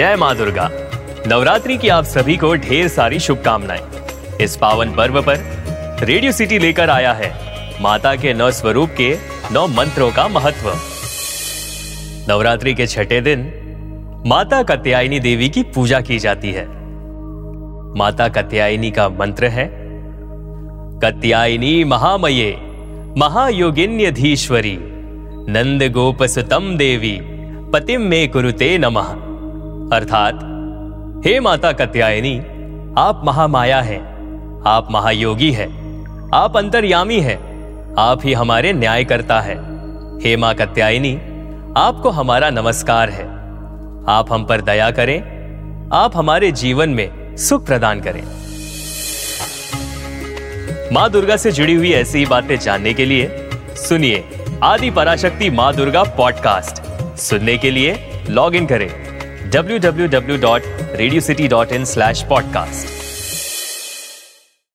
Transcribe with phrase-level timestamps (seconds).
[0.00, 0.68] जय माँ दुर्गा।
[1.26, 3.80] नवरात्रि की आप सभी को ढेर सारी शुभकामनाएँ।
[4.40, 5.36] इस पावन पर्व पर
[6.02, 7.30] रेडियो सिटी लेकर आया है
[7.82, 9.18] माता के नौ स्वरूप के
[9.52, 10.72] नौ मंत्रों का महत्व।
[12.32, 13.44] नवरात्रि के छठे दिन
[14.26, 16.66] माता कत्यायनी देवी की पूजा की जाती है।
[17.98, 19.70] माता कत्यायनी का मंत्र है,
[21.00, 22.52] कत्यायनी महामये,
[23.18, 24.78] महायोगिन्यधीश्वरी
[25.52, 27.18] नंद गोपसुतम देवी
[27.72, 29.29] पतिम में कुरुते नमः।
[29.92, 30.34] अर्थात,
[31.26, 32.38] हे माता कत्यायनी,
[32.98, 34.00] आप महामाया हैं,
[34.66, 35.70] आप महायोगी हैं,
[36.34, 37.50] आप अंतर्यामी हैं,
[37.98, 39.56] आप ही हमारे न्याय करता है।
[40.20, 41.14] हे माँ कत्यायनी,
[41.76, 43.24] आपको हमारा नमस्कार है।
[44.08, 45.20] आप हम पर दया करें,
[45.92, 48.22] आप हमारे जीवन में सुख प्रदान करें।
[50.92, 54.24] माँ दुर्गा से जुड़ी हुई ऐसी ही बातें जानने के लिए, सुनिए
[54.62, 56.82] आदि पराशक्ति माँ दुर्गा पॉडकास्ट।
[57.18, 59.09] सुनने के लिए, लॉग इन करें।
[59.50, 62.99] www.radiocity.in slash podcast.